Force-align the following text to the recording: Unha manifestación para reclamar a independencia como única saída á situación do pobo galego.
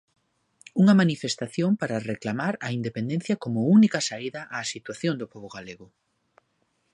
Unha 0.81 0.97
manifestación 1.01 1.71
para 1.81 2.03
reclamar 2.11 2.53
a 2.67 2.69
independencia 2.79 3.35
como 3.43 3.69
única 3.77 3.99
saída 4.09 4.41
á 4.55 4.57
situación 4.73 5.15
do 5.17 5.29
pobo 5.33 5.49
galego. 5.55 5.87